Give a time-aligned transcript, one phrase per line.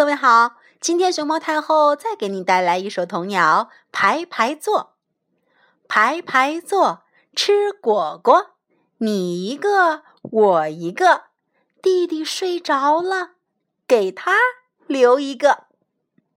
[0.00, 4.94] 各位好今天熊猫太后再给你带来一首童谣排排坐
[5.88, 7.02] 排排坐
[7.36, 8.52] 吃果果
[8.96, 11.24] 你一个我一个
[11.82, 13.32] 弟弟睡着了
[13.86, 14.38] 给他
[14.86, 15.64] 留一个。